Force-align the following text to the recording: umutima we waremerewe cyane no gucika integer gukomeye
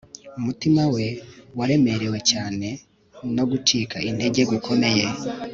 umutima 0.39 0.81
we 0.93 1.05
waremerewe 1.57 2.19
cyane 2.31 2.67
no 3.35 3.43
gucika 3.51 3.95
integer 4.09 4.45
gukomeye 4.53 5.05